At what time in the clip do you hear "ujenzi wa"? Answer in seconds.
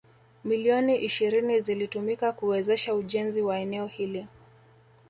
2.95-3.59